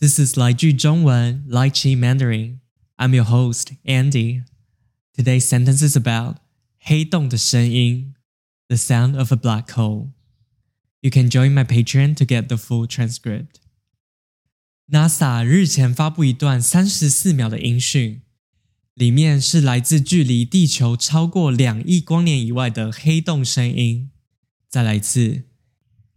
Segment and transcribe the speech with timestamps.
[0.00, 2.60] This is 来句中文 Lychee Mandarin.
[2.96, 4.44] I'm your host Andy.
[5.14, 6.36] Today's sentence is about
[6.78, 8.14] 黑洞的声音
[8.68, 10.12] the sound of a black hole.
[11.02, 13.56] You can join my Patreon to get the full transcript.
[14.90, 18.22] NASA 日前发布一段三十四秒的音讯，
[18.94, 24.10] 里面是来自距离地球超过两亿光年以外的黑洞声音。
[24.68, 25.42] 再来一次，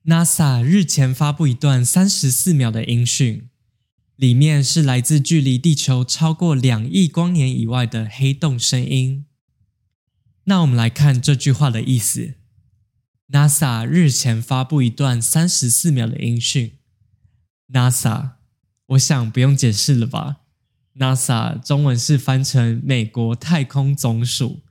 [0.06, 3.50] NASA 日前发布一段三十四秒的音讯，
[4.19, 9.27] 里面是来自距离地球超过两亿光年以外的黑洞声音。
[10.43, 12.35] 那我们来看这句话的意思。
[13.29, 16.79] NASA 日前发布一段三十四秒的音讯。
[17.73, 18.31] NASA，
[18.87, 20.39] 我想不用解释了吧
[20.97, 24.63] ？NASA 中文是翻成美国太空总署，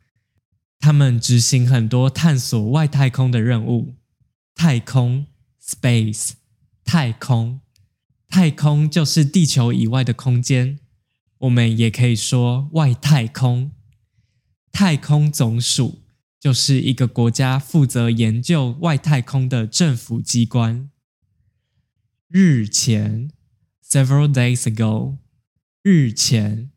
[0.78, 3.96] 他们执行很多探索外太空的任务。
[4.54, 5.28] 太空
[5.64, 6.32] （space），
[6.84, 7.62] 太空，
[8.28, 10.80] 太空就是地球以外的空间，
[11.40, 13.72] 我们也可以说外太空。
[14.72, 16.04] 太空总署。
[16.40, 20.92] 就是一个国家负责研究外太空的政府机关。
[22.30, 23.32] 日前
[23.84, 25.18] ，several days ago，
[25.82, 26.70] 日前，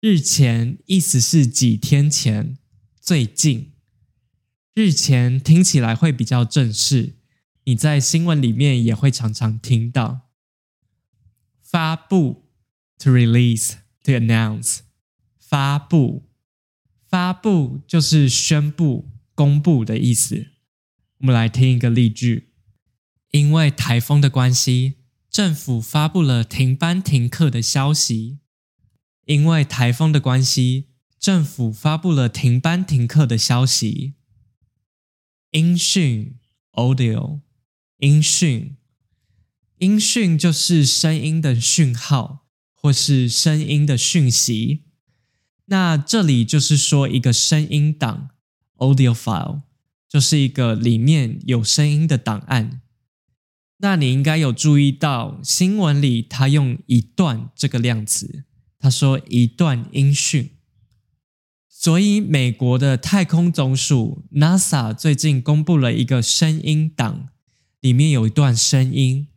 [0.00, 2.56] 日前意思是几天前，
[2.98, 3.74] 最近。
[4.74, 7.16] 日前听起来会比较正式，
[7.64, 10.27] 你在新闻里面也会常常听到。
[11.70, 12.46] 发布
[12.98, 14.78] ，to release，to announce，
[15.38, 16.22] 发布。
[17.06, 20.46] 发布就是宣布、公布的意思。
[21.18, 22.54] 我们来听一个例句：
[23.32, 24.94] 因为台风的关系，
[25.28, 28.38] 政府发布了停班停课的消息。
[29.26, 34.14] 因为台风的关系，政府发布了停班停课的消息。
[35.50, 36.38] 音讯，
[37.98, 38.78] 音讯，
[39.78, 44.84] 音讯就是声音的讯号，或是声音的讯息。
[45.66, 48.30] 那这里就是说一个声音档
[48.76, 49.62] （audio file），
[50.08, 52.80] 就是一个里面有声音的档案。
[53.78, 58.44] 那你应该有注意到新闻里他用一段这个量词，
[58.78, 60.50] 他说一段音讯。
[61.68, 67.28] 所以美国的太空总署 NASA 最近公布了一个声音档，
[67.80, 69.28] 里面有一段声音。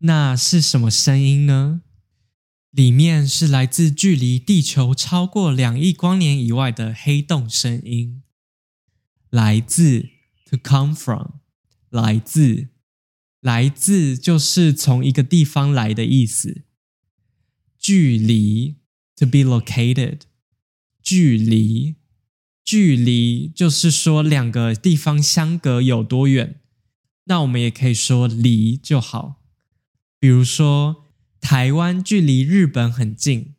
[0.00, 1.82] 那是什么声音呢？
[2.70, 8.22] 里面是来自距离地球超过两亿光年以外的黑洞声音。
[9.28, 10.08] 来自
[10.48, 11.32] to come from，
[11.90, 12.68] 来自，
[13.40, 16.62] 来自就是从一个地方来的意思。
[17.78, 18.76] 距离
[19.16, 20.20] to be located，
[21.02, 21.96] 距离，
[22.64, 26.60] 距离就是说两个地方相隔有多远。
[27.24, 29.39] 那我们也可以说离就好，
[30.20, 31.06] 比如说。
[31.42, 33.54] 台湾距离日本很近，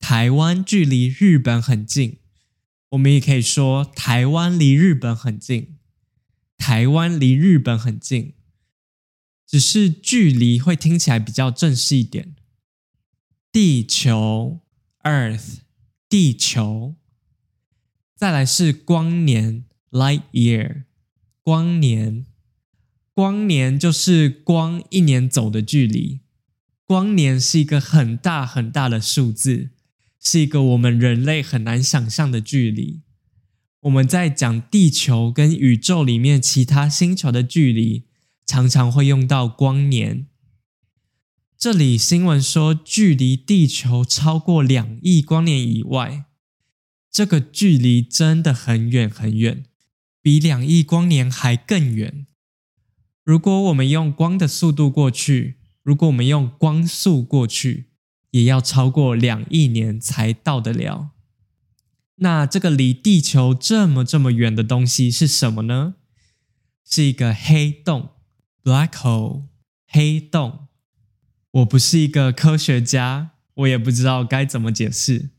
[0.00, 2.18] 台湾距离日本很近，
[2.90, 5.78] 我们也可以说台湾离日本很近，
[6.58, 8.34] 台湾离日本很近，
[9.46, 12.34] 只是距离会听起来比较正式一点。
[13.52, 14.62] 地球
[15.04, 15.58] ，Earth，
[16.08, 16.96] 地球，
[18.16, 20.82] 再来是光年，Light Year，
[21.42, 22.26] 光年，
[23.16, 26.20] 光年就是光一年走的距离。
[26.84, 29.70] 光年是一个很大很大的数字，
[30.20, 33.00] 是一个我们人类很难想象的距离。
[33.80, 38.04] 我们在讲地球跟宇宙里面其他星球的距离，
[38.44, 40.26] 常常会用到光年。
[41.56, 46.26] 这里新闻说，距离地球超过两亿光年以外，
[47.10, 49.64] 这个距离真的很远很远，
[50.20, 52.26] 比两亿光年还更远。
[53.26, 57.86] 如果我们用光的速度过去，如果我们用光速过去，
[58.30, 61.10] 也要超过两亿年才到得了。
[62.18, 65.96] 那这个离地球这么这么远的东西是什么呢？
[66.88, 68.10] 是一个黑洞
[68.62, 69.46] （black hole）。
[69.88, 70.68] 黑洞。
[71.50, 75.30] 我不是一个科学家，我也不知道该怎么解释。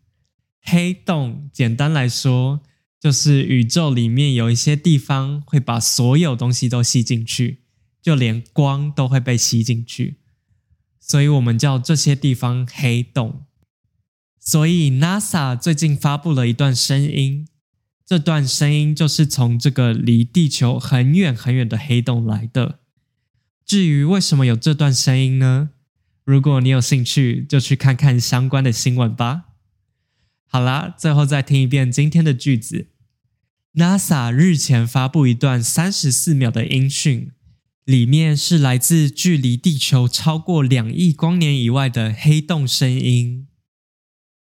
[0.62, 2.60] 黑洞简单来说，
[3.00, 7.62] 就是宇宙里面有一些地方会把所有东西都吸进去，
[8.08, 10.22] 就连光都会被吸进去。
[10.98, 13.44] 所以我们叫这些地方黑洞。
[14.40, 17.50] 所以 NASA 最近发布了一段声音，
[18.06, 22.80] 这段声音就是从这个离地球很远很远的黑洞来的。
[23.66, 25.72] 至于为什么有这段声音呢？
[26.24, 29.48] 如果你有兴趣，就去看看相关的新闻吧。
[30.46, 32.88] 好啦，最后再听一遍今天的句子
[33.74, 37.34] ：NASA 日前发布一段三十四秒的音讯。
[37.88, 43.47] 里面是来自距离地球超过两亿光年以外的黑洞声音。